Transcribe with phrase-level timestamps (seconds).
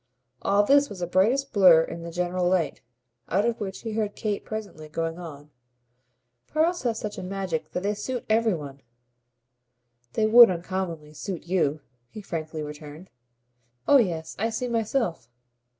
[0.41, 2.81] All this was a brighter blur in the general light,
[3.29, 5.51] out of which he heard Kate presently going on.
[6.47, 8.81] "Pearls have such a magic that they suit every one."
[10.13, 13.11] "They would uncommonly suit you," he frankly returned.
[13.87, 15.29] "Oh yes, I see myself!"